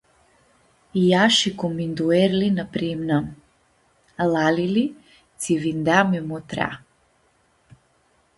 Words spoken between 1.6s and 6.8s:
minduerli nã priimnãm”, lalili tsi vindea mi-mutrea.